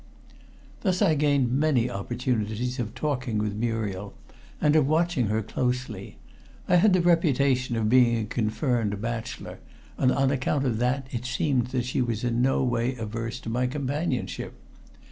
[0.81, 4.15] Thus I gained many opportunities of talking with Muriel,
[4.59, 6.17] and of watching her closely.
[6.67, 9.59] I had the reputation of being a confirmed bachelor,
[9.99, 13.49] and on account of that it seemed that she was in no way averse to
[13.49, 14.55] my companionship.